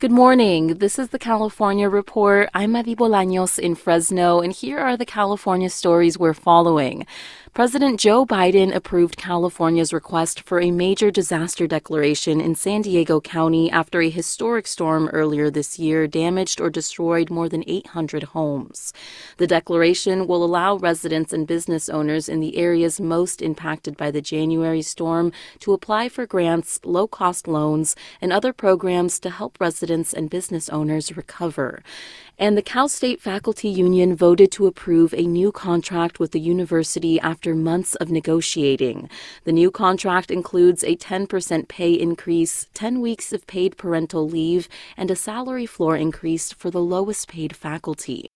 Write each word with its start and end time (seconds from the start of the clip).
Good 0.00 0.10
morning. 0.10 0.78
This 0.78 0.98
is 0.98 1.10
the 1.10 1.18
California 1.18 1.86
Report. 1.86 2.48
I'm 2.54 2.72
Madi 2.72 2.96
Bolaños 2.96 3.58
in 3.58 3.74
Fresno, 3.74 4.40
and 4.40 4.50
here 4.50 4.78
are 4.78 4.96
the 4.96 5.04
California 5.04 5.68
stories 5.68 6.18
we're 6.18 6.32
following. 6.32 7.04
President 7.52 8.00
Joe 8.00 8.24
Biden 8.24 8.74
approved 8.74 9.18
California's 9.18 9.92
request 9.92 10.40
for 10.40 10.58
a 10.58 10.70
major 10.70 11.10
disaster 11.10 11.66
declaration 11.66 12.40
in 12.40 12.54
San 12.54 12.80
Diego 12.80 13.20
County 13.20 13.70
after 13.70 14.00
a 14.00 14.08
historic 14.08 14.66
storm 14.66 15.08
earlier 15.08 15.50
this 15.50 15.78
year 15.78 16.06
damaged 16.06 16.62
or 16.62 16.70
destroyed 16.70 17.28
more 17.28 17.48
than 17.48 17.64
800 17.66 18.22
homes. 18.22 18.94
The 19.36 19.48
declaration 19.48 20.26
will 20.26 20.42
allow 20.42 20.76
residents 20.76 21.32
and 21.34 21.46
business 21.46 21.90
owners 21.90 22.26
in 22.26 22.40
the 22.40 22.56
areas 22.56 23.00
most 23.00 23.42
impacted 23.42 23.98
by 23.98 24.12
the 24.12 24.22
January 24.22 24.80
storm 24.80 25.30
to 25.58 25.74
apply 25.74 26.08
for 26.08 26.26
grants, 26.26 26.80
low 26.84 27.06
cost 27.06 27.46
loans, 27.46 27.96
and 28.22 28.32
other 28.32 28.54
programs 28.54 29.18
to 29.20 29.28
help 29.28 29.60
residents 29.60 29.89
and 29.90 30.30
business 30.30 30.68
owners 30.68 31.16
recover 31.16 31.82
and 32.40 32.56
the 32.56 32.62
Cal 32.62 32.88
State 32.88 33.20
Faculty 33.20 33.68
Union 33.68 34.16
voted 34.16 34.50
to 34.52 34.66
approve 34.66 35.12
a 35.12 35.26
new 35.26 35.52
contract 35.52 36.18
with 36.18 36.32
the 36.32 36.40
university 36.40 37.20
after 37.20 37.54
months 37.54 37.94
of 37.96 38.10
negotiating. 38.10 39.10
The 39.44 39.52
new 39.52 39.70
contract 39.70 40.30
includes 40.30 40.82
a 40.82 40.96
10% 40.96 41.68
pay 41.68 41.92
increase, 41.92 42.66
10 42.72 43.02
weeks 43.02 43.34
of 43.34 43.46
paid 43.46 43.76
parental 43.76 44.26
leave, 44.26 44.70
and 44.96 45.10
a 45.10 45.16
salary 45.16 45.66
floor 45.66 45.96
increase 45.96 46.50
for 46.50 46.70
the 46.70 46.80
lowest 46.80 47.28
paid 47.28 47.54
faculty. 47.54 48.29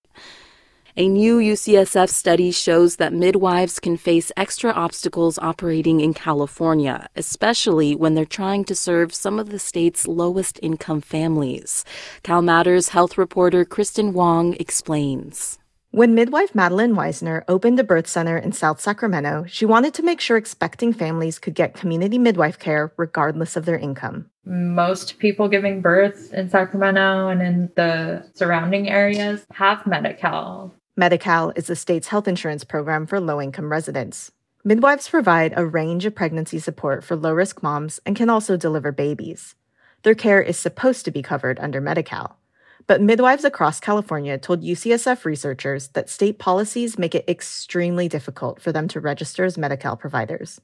A 0.96 1.08
new 1.08 1.40
UCSF 1.40 2.08
study 2.08 2.52
shows 2.52 2.96
that 2.96 3.12
midwives 3.12 3.80
can 3.80 3.96
face 3.96 4.30
extra 4.36 4.70
obstacles 4.70 5.40
operating 5.40 5.98
in 6.00 6.14
California, 6.14 7.08
especially 7.16 7.96
when 7.96 8.14
they're 8.14 8.24
trying 8.24 8.64
to 8.66 8.76
serve 8.76 9.12
some 9.12 9.40
of 9.40 9.50
the 9.50 9.58
state's 9.58 10.06
lowest 10.06 10.60
income 10.62 11.00
families. 11.00 11.84
Cal 12.22 12.42
Matters 12.42 12.90
health 12.90 13.18
reporter 13.18 13.64
Kristen 13.64 14.12
Hwang 14.12 14.54
explains. 14.60 15.58
When 15.90 16.14
midwife 16.14 16.54
Madeline 16.54 16.94
Weisner 16.94 17.42
opened 17.48 17.80
a 17.80 17.84
birth 17.84 18.06
center 18.06 18.38
in 18.38 18.52
South 18.52 18.80
Sacramento, 18.80 19.46
she 19.48 19.66
wanted 19.66 19.94
to 19.94 20.02
make 20.04 20.20
sure 20.20 20.36
expecting 20.36 20.92
families 20.92 21.40
could 21.40 21.56
get 21.56 21.74
community 21.74 22.18
midwife 22.18 22.60
care 22.60 22.92
regardless 22.96 23.56
of 23.56 23.64
their 23.64 23.78
income. 23.78 24.30
Most 24.44 25.18
people 25.18 25.48
giving 25.48 25.80
birth 25.80 26.32
in 26.32 26.50
Sacramento 26.50 27.28
and 27.28 27.42
in 27.42 27.70
the 27.74 28.24
surrounding 28.34 28.88
areas 28.88 29.44
have 29.52 29.86
Medi 29.88 30.14
Cal. 30.14 30.72
Medi-Cal 30.96 31.52
is 31.56 31.66
the 31.66 31.74
state's 31.74 32.06
health 32.06 32.28
insurance 32.28 32.62
program 32.62 33.04
for 33.04 33.18
low 33.18 33.42
income 33.42 33.72
residents. 33.72 34.30
Midwives 34.62 35.08
provide 35.08 35.52
a 35.56 35.66
range 35.66 36.06
of 36.06 36.14
pregnancy 36.14 36.60
support 36.60 37.02
for 37.02 37.16
low 37.16 37.32
risk 37.32 37.64
moms 37.64 37.98
and 38.06 38.14
can 38.14 38.30
also 38.30 38.56
deliver 38.56 38.92
babies. 38.92 39.56
Their 40.04 40.14
care 40.14 40.40
is 40.40 40.56
supposed 40.56 41.04
to 41.04 41.10
be 41.10 41.20
covered 41.20 41.58
under 41.58 41.80
Medi-Cal. 41.80 42.38
But 42.86 43.00
midwives 43.00 43.44
across 43.44 43.80
California 43.80 44.38
told 44.38 44.62
UCSF 44.62 45.24
researchers 45.24 45.88
that 45.88 46.08
state 46.08 46.38
policies 46.38 46.96
make 46.96 47.16
it 47.16 47.28
extremely 47.28 48.08
difficult 48.08 48.60
for 48.60 48.70
them 48.70 48.86
to 48.88 49.00
register 49.00 49.42
as 49.44 49.58
Medi-Cal 49.58 49.96
providers. 49.96 50.60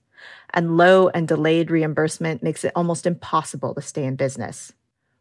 And 0.54 0.76
low 0.76 1.08
and 1.08 1.26
delayed 1.26 1.72
reimbursement 1.72 2.40
makes 2.40 2.62
it 2.62 2.72
almost 2.76 3.04
impossible 3.04 3.74
to 3.74 3.82
stay 3.82 4.04
in 4.04 4.14
business. 4.14 4.72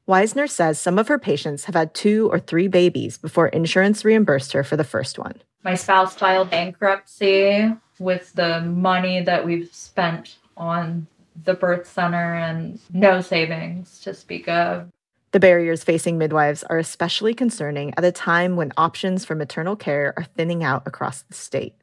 Weisner 0.10 0.50
says 0.50 0.82
some 0.82 0.98
of 0.98 1.08
her 1.08 1.20
patients 1.20 1.66
have 1.66 1.76
had 1.76 1.94
two 1.94 2.30
or 2.32 2.40
three 2.40 2.68
babies 2.68 3.20
before 3.20 3.50
insurance 3.50 4.04
reimbursed 4.04 4.54
her 4.54 4.64
for 4.64 4.76
the 4.76 4.84
first 4.84 5.20
one. 5.20 5.36
My 5.64 5.76
spouse 5.76 6.16
filed 6.16 6.50
bankruptcy 6.50 7.72
with 8.00 8.34
the 8.34 8.62
money 8.62 9.22
that 9.22 9.46
we've 9.46 9.72
spent 9.72 10.38
on 10.58 11.06
the 11.44 11.54
birth 11.54 11.88
center 11.88 12.34
and 12.34 12.80
no 12.92 13.22
savings 13.22 14.00
to 14.00 14.16
speak 14.16 14.50
of. 14.50 14.90
The 15.32 15.40
barriers 15.40 15.84
facing 15.84 16.18
midwives 16.18 16.64
are 16.64 16.80
especially 16.80 17.36
concerning 17.36 17.94
at 17.96 18.04
a 18.04 18.12
time 18.12 18.56
when 18.56 18.74
options 18.78 19.26
for 19.26 19.36
maternal 19.36 19.76
care 19.76 20.16
are 20.18 20.24
thinning 20.24 20.64
out 20.64 20.88
across 20.88 21.22
the 21.22 21.36
state. 21.36 21.76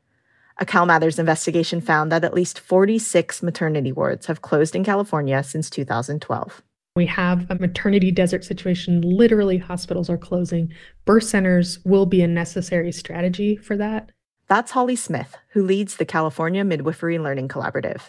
A 0.59 0.67
CalMatters 0.67 1.21
investigation 1.21 1.81
found 1.81 2.11
that 2.11 2.25
at 2.25 2.35
least 2.35 2.59
46 2.59 3.41
maternity 3.45 3.93
wards 3.93 4.27
have 4.27 4.43
closed 4.43 4.75
in 4.75 4.83
California 4.83 5.45
since 5.45 5.71
2012. 5.71 6.63
We 6.97 7.07
have 7.07 7.49
a 7.51 7.57
maternity 7.57 8.11
desert 8.11 8.43
situation. 8.43 9.03
Literally, 9.03 9.59
hospitals 9.59 10.09
are 10.09 10.17
closing. 10.17 10.73
Birth 11.05 11.25
centers 11.25 11.79
will 11.85 12.07
be 12.07 12.23
a 12.23 12.27
necessary 12.27 12.91
strategy 12.91 13.55
for 13.55 13.77
that. 13.77 14.11
That's 14.49 14.71
Holly 14.71 14.97
Smith, 14.97 15.37
who 15.51 15.63
leads 15.63 15.97
the 15.97 16.07
California 16.07 16.65
Midwifery 16.65 17.19
Learning 17.19 17.49
Collaborative. 17.49 18.01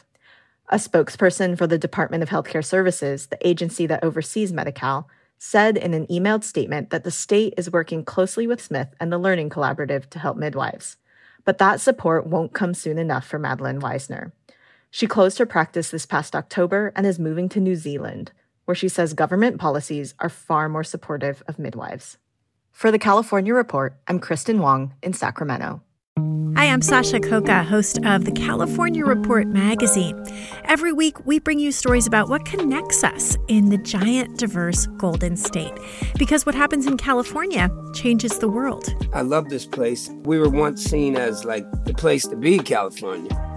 A 0.70 0.78
spokesperson 0.78 1.58
for 1.58 1.68
the 1.68 1.78
Department 1.78 2.24
of 2.24 2.30
Healthcare 2.30 2.64
Services, 2.64 3.28
the 3.28 3.47
agency 3.47 3.88
that 3.88 4.03
oversees 4.03 4.53
Medi-Cal, 4.53 5.09
said 5.38 5.76
in 5.76 5.94
an 5.94 6.08
emailed 6.08 6.46
statement 6.46 6.90
that 6.90 7.03
the 7.03 7.12
state 7.12 7.53
is 7.58 7.72
working 7.72 8.06
closely 8.06 8.47
with 8.47 8.62
Smith 8.62 8.96
and 9.02 9.12
the 9.12 9.18
Learning 9.18 9.50
Collaborative 9.50 10.09
to 10.12 10.20
help 10.20 10.38
midwives. 10.38 10.96
But 11.44 11.58
that 11.58 11.81
support 11.81 12.26
won't 12.26 12.53
come 12.53 12.74
soon 12.74 12.97
enough 12.97 13.28
for 13.28 13.38
Madeline 13.38 13.81
Weisner. 13.81 14.31
She 14.90 15.08
closed 15.08 15.40
her 15.40 15.46
practice 15.46 15.90
this 15.90 16.06
past 16.06 16.36
October 16.36 16.94
and 16.96 17.06
is 17.06 17.20
moving 17.20 17.50
to 17.50 17.59
New 17.59 17.76
Zealand, 17.76 18.31
where 18.67 18.75
she 18.75 18.89
says 18.89 19.13
government 19.13 19.57
policies 19.57 20.13
are 20.19 20.28
far 20.28 20.67
more 20.67 20.83
supportive 20.83 21.41
of 21.47 21.57
midwives. 21.57 22.17
For 22.73 22.91
the 22.91 23.00
California 23.00 23.53
Report, 23.53 23.97
I'm 24.09 24.19
Kristen 24.19 24.57
Hwang 24.57 24.94
in 25.01 25.13
Sacramento. 25.13 25.81
Hi, 26.57 26.66
I'm 26.66 26.81
Sasha 26.81 27.19
Khokha, 27.19 27.64
host 27.64 28.03
of 28.03 28.25
the 28.25 28.31
California 28.31 29.05
Report 29.05 29.47
magazine. 29.47 30.22
Every 30.66 30.91
week, 30.91 31.25
we 31.25 31.40
bring 31.40 31.59
you 31.59 31.72
stories 31.72 32.08
about 32.08 32.28
what 32.28 32.43
connects 32.43 33.05
us 33.05 33.37
in 33.47 33.69
the 33.69 33.78
giant, 33.78 34.37
diverse 34.37 34.85
Golden 34.97 35.37
State. 35.37 35.73
Because 36.20 36.46
what 36.46 36.53
happens 36.53 36.87
in 36.87 36.97
California 36.97 37.70
changes 37.93 38.37
the 38.40 38.49
world. 38.49 38.93
I 39.13 39.22
love 39.22 39.47
this 39.47 39.66
place. 39.66 40.09
We 40.23 40.40
were 40.40 40.49
once 40.49 40.84
seen 40.84 41.16
as 41.16 41.46
like 41.46 41.66
the 41.85 41.93
place 41.93 42.28
to 42.28 42.35
be, 42.35 42.59
California 42.59 43.57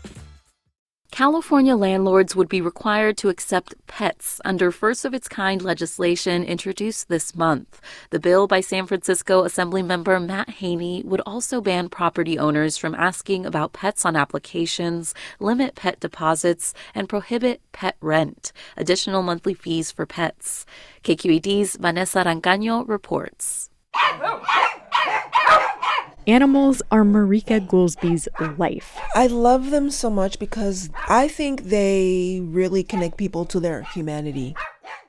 California 1.21 1.75
landlords 1.75 2.35
would 2.35 2.49
be 2.49 2.61
required 2.61 3.15
to 3.15 3.29
accept 3.29 3.75
pets 3.85 4.41
under 4.43 4.71
first 4.71 5.05
of 5.05 5.13
its 5.13 5.27
kind 5.27 5.61
legislation 5.61 6.43
introduced 6.43 7.09
this 7.09 7.35
month. 7.35 7.79
The 8.09 8.19
bill 8.19 8.47
by 8.47 8.61
San 8.61 8.87
Francisco 8.87 9.43
Assemblymember 9.43 10.19
Matt 10.25 10.49
Haney 10.49 11.03
would 11.05 11.21
also 11.23 11.61
ban 11.61 11.89
property 11.89 12.39
owners 12.39 12.75
from 12.75 12.95
asking 12.95 13.45
about 13.45 13.71
pets 13.71 14.03
on 14.03 14.15
applications, 14.15 15.13
limit 15.39 15.75
pet 15.75 15.99
deposits, 15.99 16.73
and 16.95 17.07
prohibit 17.07 17.61
pet 17.71 17.97
rent, 18.01 18.51
additional 18.75 19.21
monthly 19.21 19.53
fees 19.53 19.91
for 19.91 20.07
pets. 20.07 20.65
KQED's 21.03 21.75
Vanessa 21.75 22.23
Rancaño 22.23 22.89
reports. 22.89 23.69
Animals 26.27 26.83
are 26.91 27.03
Marika 27.03 27.65
Goolsby's 27.65 28.27
life. 28.57 28.99
I 29.15 29.25
love 29.25 29.71
them 29.71 29.89
so 29.89 30.09
much 30.09 30.37
because 30.37 30.91
I 31.09 31.27
think 31.27 31.63
they 31.63 32.41
really 32.43 32.83
connect 32.83 33.17
people 33.17 33.43
to 33.45 33.59
their 33.59 33.81
humanity. 33.81 34.55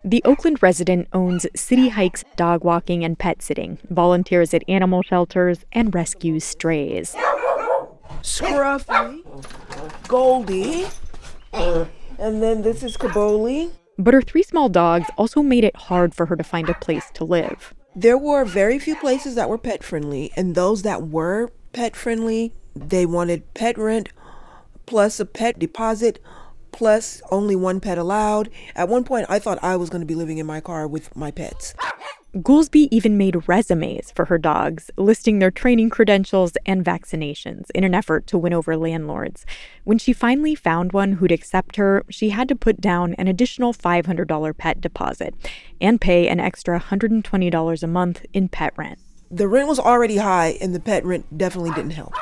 The 0.03 0.23
Oakland 0.25 0.63
resident 0.63 1.09
owns 1.13 1.47
City 1.55 1.91
Hikes 1.91 2.25
dog 2.37 2.65
walking 2.65 3.05
and 3.05 3.19
pet 3.19 3.43
sitting, 3.43 3.79
volunteers 3.91 4.55
at 4.55 4.65
animal 4.69 5.03
shelters, 5.03 5.67
and 5.73 5.95
rescues 5.95 6.45
strays. 6.45 7.15
Scruffy, 8.23 9.23
Goldie, 10.09 10.87
and 11.53 12.43
then 12.43 12.63
this 12.63 12.83
is 12.83 12.97
Kaboli. 12.97 13.71
But 13.99 14.15
her 14.15 14.23
three 14.23 14.43
small 14.43 14.71
dogs 14.71 15.11
also 15.19 15.43
made 15.43 15.65
it 15.65 15.77
hard 15.77 16.15
for 16.15 16.27
her 16.27 16.37
to 16.37 16.45
find 16.45 16.71
a 16.71 16.75
place 16.75 17.11
to 17.15 17.25
live. 17.25 17.75
There 17.95 18.17
were 18.17 18.47
very 18.47 18.79
few 18.79 18.97
places 18.97 19.35
that 19.35 19.51
were 19.51 19.59
pet 19.59 19.85
friendly, 19.85 20.33
and 20.35 20.55
those 20.55 20.81
that 20.81 21.09
were 21.09 21.51
pet 21.75 21.95
friendly, 21.95 22.55
they 22.75 23.05
wanted 23.05 23.53
pet 23.53 23.77
rent 23.77 24.09
plus 24.87 25.21
a 25.21 25.27
pet 25.27 25.59
deposit 25.59 26.19
plus 26.73 27.21
only 27.31 27.55
one 27.55 27.81
pet 27.81 27.99
allowed. 27.99 28.49
At 28.75 28.89
one 28.89 29.05
point, 29.05 29.27
I 29.29 29.39
thought 29.39 29.63
I 29.63 29.77
was 29.77 29.91
going 29.91 30.01
to 30.01 30.07
be 30.07 30.15
living 30.15 30.39
in 30.39 30.47
my 30.47 30.61
car 30.61 30.89
with 30.89 31.15
my 31.15 31.31
pets. 31.31 31.75
Goolsby 32.35 32.89
even 32.91 33.19
made 33.19 33.47
resumes 33.47 34.11
for 34.11 34.25
her 34.25 34.39
dogs, 34.39 34.91
listing 34.97 35.39
their 35.39 35.51
training 35.51 35.91
credentials 35.91 36.53
and 36.65 36.83
vaccinations 36.83 37.71
in 37.75 37.85
an 37.85 37.95
effort 37.95 38.27
to 38.29 38.39
win 38.39 38.55
over 38.55 38.75
landlords. 38.75 39.45
When 39.85 39.99
she 39.99 40.15
finally 40.15 40.55
found 40.55 40.95
one 40.95 41.13
who'd 41.13 41.31
accept 41.31 41.77
her, 41.77 42.05
she 42.09 42.31
had 42.31 42.49
to 42.49 42.57
put 42.57 42.81
down 42.81 43.13
an 43.15 43.29
additional 43.29 43.75
$500 43.75 44.57
pet 44.57 44.81
deposit 44.81 45.35
and 45.79 46.01
pay 46.01 46.27
an 46.27 46.41
extra 46.41 46.81
$120 46.81 47.83
a 47.83 47.87
month 47.87 48.25
in 48.33 48.49
pet 48.49 48.73
rent. 48.79 48.99
The 49.31 49.47
rent 49.47 49.69
was 49.69 49.79
already 49.79 50.17
high, 50.17 50.57
and 50.59 50.75
the 50.75 50.81
pet 50.81 51.05
rent 51.05 51.37
definitely 51.37 51.73
didn't 51.73 51.91
help. 51.91 52.15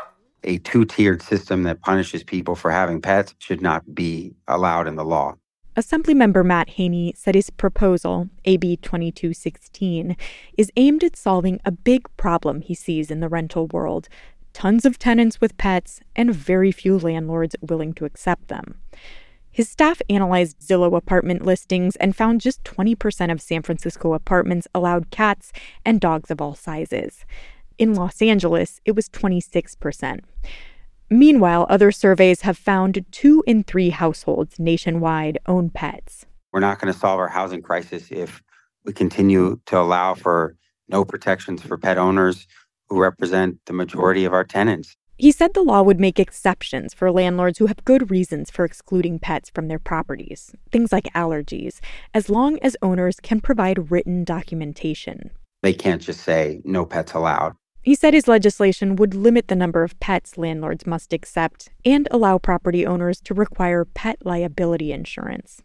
A 0.43 0.59
two 0.59 0.85
tiered 0.85 1.23
system 1.23 1.63
that 1.63 1.83
punishes 1.83 2.25
people 2.25 2.57
for 2.57 2.73
having 2.73 3.01
pets 3.01 3.37
should 3.39 3.63
not 3.63 3.95
be 3.95 4.35
allowed 4.49 4.89
in 4.89 4.97
the 4.97 5.05
law. 5.05 5.37
Assemblymember 5.81 6.45
Matt 6.45 6.69
Haney 6.71 7.15
said 7.17 7.35
his 7.35 7.49
proposal, 7.49 8.29
AB 8.45 8.77
2216, 8.77 10.15
is 10.59 10.71
aimed 10.77 11.03
at 11.03 11.17
solving 11.17 11.59
a 11.65 11.73
big 11.73 12.07
problem 12.19 12.61
he 12.61 12.75
sees 12.75 13.11
in 13.11 13.21
the 13.21 13.31
rental 13.31 13.67
world 13.69 14.07
tons 14.53 14.85
of 14.85 14.99
tenants 14.99 15.41
with 15.41 15.57
pets 15.57 16.01
and 16.15 16.35
very 16.35 16.71
few 16.71 16.99
landlords 16.99 17.57
willing 17.63 17.95
to 17.95 18.05
accept 18.05 18.49
them. 18.49 18.75
His 19.51 19.71
staff 19.71 20.03
analyzed 20.11 20.61
Zillow 20.61 20.95
apartment 20.95 21.47
listings 21.47 21.97
and 21.97 22.15
found 22.15 22.43
just 22.43 22.63
20% 22.65 23.33
of 23.33 23.41
San 23.41 23.63
Francisco 23.63 24.13
apartments 24.13 24.69
allowed 24.75 25.11
cats 25.11 25.51
and 25.83 25.99
dogs 25.99 26.31
of 26.31 26.43
all 26.43 26.55
sizes. 26.55 27.25
In 27.79 27.95
Los 27.95 28.21
Angeles, 28.21 28.83
it 28.85 28.95
was 28.95 29.09
26%. 29.09 30.21
Meanwhile, 31.11 31.67
other 31.69 31.91
surveys 31.91 32.43
have 32.43 32.57
found 32.57 33.05
two 33.11 33.43
in 33.45 33.65
three 33.65 33.91
households 33.91 34.61
nationwide 34.61 35.39
own 35.47 35.69
pets. 35.69 36.25
We're 36.53 36.61
not 36.61 36.81
going 36.81 36.93
to 36.93 36.99
solve 36.99 37.19
our 37.19 37.29
housing 37.29 37.63
crisis 37.63 38.13
if 38.13 38.43
we 38.85 38.93
continue 38.93 39.59
to 39.67 39.79
allow 39.79 40.15
for 40.15 40.57
no 40.89 41.05
protections 41.05 41.63
for 41.63 41.77
pet 41.77 41.99
owners 41.99 42.47
who 42.89 43.01
represent 43.01 43.59
the 43.67 43.73
majority 43.73 44.25
of 44.25 44.33
our 44.33 44.45
tenants. 44.45 44.97
He 45.19 45.33
said 45.33 45.53
the 45.53 45.63
law 45.63 45.83
would 45.83 46.01
make 46.01 46.19
exceptions 46.19 46.95
for 46.95 47.13
landlords 47.13 47.59
who 47.59 47.67
have 47.67 47.85
good 47.85 48.11
reasons 48.11 48.51
for 48.51 48.65
excluding 48.65 49.19
pets 49.19 49.51
from 49.51 49.69
their 49.69 49.79
properties, 49.79 50.53
things 50.73 50.93
like 50.93 51.13
allergies, 51.13 51.81
as 52.15 52.31
long 52.31 52.59
as 52.61 52.77
owners 52.83 53.19
can 53.21 53.41
provide 53.41 53.91
written 53.91 54.25
documentation. 54.25 55.31
They 55.63 55.75
can't 55.75 56.01
just 56.01 56.21
say 56.21 56.63
no 56.65 56.87
pets 56.87 57.13
allowed. 57.13 57.55
He 57.83 57.95
said 57.95 58.13
his 58.13 58.29
legislation 58.29 58.97
would 58.97 59.15
limit 59.15 59.49
the 59.49 59.57
number 59.57 59.83
of 59.83 59.99
pets 60.01 60.37
landlords 60.37 60.87
must 60.87 61.13
accept 61.13 61.71
and 61.85 62.07
allow 62.11 62.37
property 62.37 62.87
owners 62.87 63.21
to 63.23 63.35
require 63.35 63.85
pet 63.87 64.19
liability 64.25 64.93
insurance. 64.93 65.63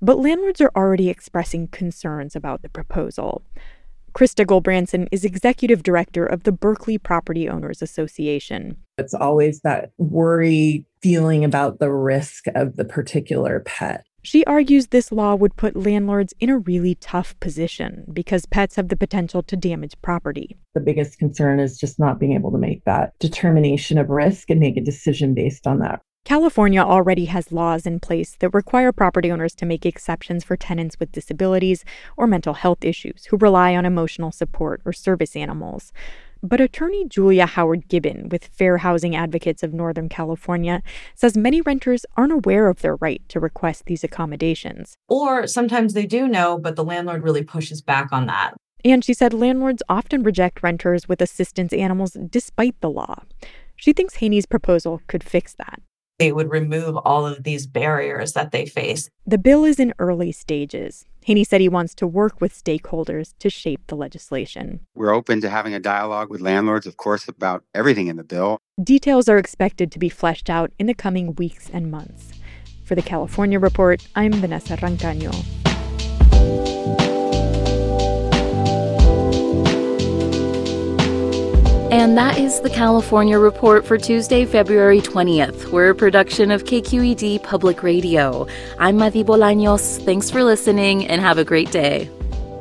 But 0.00 0.18
landlords 0.18 0.60
are 0.60 0.70
already 0.76 1.08
expressing 1.08 1.68
concerns 1.68 2.36
about 2.36 2.62
the 2.62 2.68
proposal. 2.68 3.42
Krista 4.14 4.44
Gulbransen 4.44 5.08
is 5.10 5.24
executive 5.24 5.82
director 5.82 6.26
of 6.26 6.42
the 6.42 6.52
Berkeley 6.52 6.98
Property 6.98 7.48
Owners 7.48 7.80
Association. 7.80 8.76
It's 8.98 9.14
always 9.14 9.60
that 9.62 9.92
worry 9.96 10.84
feeling 11.00 11.44
about 11.44 11.78
the 11.78 11.90
risk 11.90 12.44
of 12.54 12.76
the 12.76 12.84
particular 12.84 13.60
pet. 13.60 14.04
She 14.24 14.44
argues 14.44 14.86
this 14.86 15.10
law 15.10 15.34
would 15.34 15.56
put 15.56 15.74
landlords 15.74 16.32
in 16.38 16.48
a 16.48 16.58
really 16.58 16.94
tough 16.94 17.38
position 17.40 18.04
because 18.12 18.46
pets 18.46 18.76
have 18.76 18.88
the 18.88 18.96
potential 18.96 19.42
to 19.42 19.56
damage 19.56 20.00
property. 20.00 20.56
The 20.74 20.80
biggest 20.80 21.18
concern 21.18 21.58
is 21.58 21.76
just 21.76 21.98
not 21.98 22.20
being 22.20 22.34
able 22.34 22.52
to 22.52 22.58
make 22.58 22.84
that 22.84 23.18
determination 23.18 23.98
of 23.98 24.10
risk 24.10 24.48
and 24.48 24.60
make 24.60 24.76
a 24.76 24.80
decision 24.80 25.34
based 25.34 25.66
on 25.66 25.80
that. 25.80 26.00
California 26.24 26.80
already 26.80 27.24
has 27.24 27.50
laws 27.50 27.84
in 27.84 27.98
place 27.98 28.36
that 28.38 28.54
require 28.54 28.92
property 28.92 29.32
owners 29.32 29.56
to 29.56 29.66
make 29.66 29.84
exceptions 29.84 30.44
for 30.44 30.56
tenants 30.56 31.00
with 31.00 31.10
disabilities 31.10 31.84
or 32.16 32.28
mental 32.28 32.54
health 32.54 32.84
issues 32.84 33.24
who 33.24 33.36
rely 33.38 33.74
on 33.74 33.84
emotional 33.84 34.30
support 34.30 34.80
or 34.84 34.92
service 34.92 35.34
animals. 35.34 35.92
But 36.44 36.60
attorney 36.60 37.04
Julia 37.06 37.46
Howard 37.46 37.86
Gibbon 37.86 38.28
with 38.28 38.46
Fair 38.46 38.78
Housing 38.78 39.14
Advocates 39.14 39.62
of 39.62 39.72
Northern 39.72 40.08
California 40.08 40.82
says 41.14 41.36
many 41.36 41.60
renters 41.60 42.04
aren't 42.16 42.32
aware 42.32 42.68
of 42.68 42.82
their 42.82 42.96
right 42.96 43.22
to 43.28 43.38
request 43.38 43.84
these 43.86 44.02
accommodations. 44.02 44.96
Or 45.08 45.46
sometimes 45.46 45.94
they 45.94 46.04
do 46.04 46.26
know, 46.26 46.58
but 46.58 46.74
the 46.74 46.82
landlord 46.84 47.22
really 47.22 47.44
pushes 47.44 47.80
back 47.80 48.12
on 48.12 48.26
that. 48.26 48.56
And 48.84 49.04
she 49.04 49.14
said 49.14 49.32
landlords 49.32 49.84
often 49.88 50.24
reject 50.24 50.64
renters 50.64 51.08
with 51.08 51.22
assistance 51.22 51.72
animals 51.72 52.16
despite 52.28 52.80
the 52.80 52.90
law. 52.90 53.22
She 53.76 53.92
thinks 53.92 54.16
Haney's 54.16 54.46
proposal 54.46 55.00
could 55.06 55.22
fix 55.22 55.54
that. 55.54 55.80
They 56.22 56.30
would 56.30 56.52
remove 56.52 56.96
all 56.98 57.26
of 57.26 57.42
these 57.42 57.66
barriers 57.66 58.34
that 58.34 58.52
they 58.52 58.64
face. 58.64 59.10
The 59.26 59.38
bill 59.38 59.64
is 59.64 59.80
in 59.80 59.92
early 59.98 60.30
stages. 60.30 61.04
Haney 61.24 61.42
said 61.42 61.60
he 61.60 61.68
wants 61.68 61.96
to 61.96 62.06
work 62.06 62.40
with 62.40 62.54
stakeholders 62.54 63.34
to 63.40 63.50
shape 63.50 63.80
the 63.88 63.96
legislation. 63.96 64.86
We're 64.94 65.12
open 65.12 65.40
to 65.40 65.50
having 65.50 65.74
a 65.74 65.80
dialogue 65.80 66.30
with 66.30 66.40
landlords, 66.40 66.86
of 66.86 66.96
course, 66.96 67.26
about 67.26 67.64
everything 67.74 68.06
in 68.06 68.18
the 68.18 68.22
bill. 68.22 68.60
Details 68.80 69.28
are 69.28 69.36
expected 69.36 69.90
to 69.90 69.98
be 69.98 70.08
fleshed 70.08 70.48
out 70.48 70.70
in 70.78 70.86
the 70.86 70.94
coming 70.94 71.34
weeks 71.34 71.68
and 71.68 71.90
months. 71.90 72.30
For 72.84 72.94
the 72.94 73.02
California 73.02 73.58
Report, 73.58 74.06
I'm 74.14 74.32
Vanessa 74.32 74.76
Rancaño. 74.76 75.32
And 81.92 82.16
that 82.16 82.38
is 82.38 82.58
the 82.62 82.70
California 82.70 83.38
Report 83.38 83.86
for 83.86 83.98
Tuesday, 83.98 84.46
February 84.46 85.02
20th. 85.02 85.70
We're 85.72 85.90
a 85.90 85.94
production 85.94 86.50
of 86.50 86.64
KQED 86.64 87.42
Public 87.42 87.82
Radio. 87.82 88.46
I'm 88.78 88.96
Madi 88.96 89.22
Bolaños. 89.22 90.02
Thanks 90.02 90.30
for 90.30 90.42
listening 90.42 91.06
and 91.06 91.20
have 91.20 91.36
a 91.36 91.44
great 91.44 91.70
day. 91.70 92.08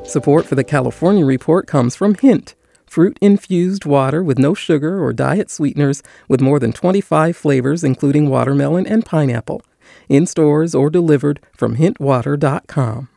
Support 0.03 0.47
for 0.47 0.55
the 0.55 0.65
California 0.65 1.23
Report 1.25 1.65
comes 1.65 1.95
from 1.95 2.15
Hint, 2.15 2.55
fruit 2.85 3.17
infused 3.21 3.85
water 3.85 4.21
with 4.21 4.38
no 4.38 4.53
sugar 4.53 5.01
or 5.01 5.13
diet 5.13 5.50
sweeteners 5.50 6.03
with 6.27 6.41
more 6.41 6.59
than 6.59 6.73
25 6.73 7.38
flavors, 7.38 7.85
including 7.85 8.29
watermelon 8.29 8.85
and 8.85 9.05
pineapple. 9.05 9.61
In 10.09 10.27
stores 10.27 10.75
or 10.75 10.89
delivered 10.89 11.39
from 11.55 11.77
hintwater.com. 11.77 13.07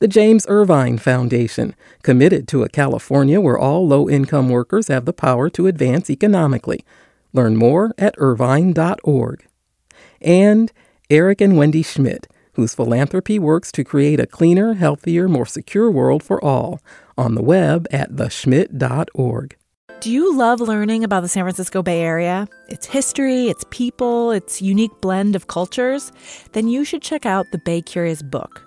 The 0.00 0.08
James 0.08 0.46
Irvine 0.48 0.98
Foundation, 0.98 1.74
committed 2.02 2.48
to 2.48 2.62
a 2.62 2.68
California 2.68 3.40
where 3.40 3.58
all 3.58 3.86
low 3.86 4.08
income 4.08 4.48
workers 4.48 4.88
have 4.88 5.04
the 5.04 5.12
power 5.12 5.48
to 5.50 5.66
advance 5.66 6.10
economically. 6.10 6.84
Learn 7.32 7.56
more 7.56 7.92
at 7.98 8.14
irvine.org. 8.18 9.46
And 10.20 10.72
Eric 11.10 11.40
and 11.40 11.56
Wendy 11.56 11.82
Schmidt, 11.82 12.26
whose 12.54 12.74
philanthropy 12.74 13.38
works 13.38 13.72
to 13.72 13.84
create 13.84 14.20
a 14.20 14.26
cleaner, 14.26 14.74
healthier, 14.74 15.28
more 15.28 15.46
secure 15.46 15.90
world 15.90 16.22
for 16.22 16.42
all 16.44 16.80
on 17.16 17.34
the 17.34 17.42
web 17.42 17.86
at 17.90 18.12
theschmidt.org. 18.12 19.56
Do 20.00 20.10
you 20.10 20.36
love 20.36 20.60
learning 20.60 21.04
about 21.04 21.20
the 21.20 21.28
San 21.28 21.44
Francisco 21.44 21.80
Bay 21.80 22.00
Area? 22.00 22.48
Its 22.68 22.86
history, 22.86 23.48
its 23.48 23.64
people, 23.70 24.32
its 24.32 24.60
unique 24.60 25.00
blend 25.00 25.36
of 25.36 25.46
cultures? 25.46 26.10
Then 26.52 26.66
you 26.66 26.84
should 26.84 27.02
check 27.02 27.24
out 27.24 27.46
the 27.52 27.58
Bay 27.58 27.82
Curious 27.82 28.20
book. 28.20 28.66